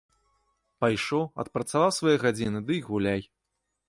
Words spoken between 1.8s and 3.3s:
свае гадзіны ды і гуляй.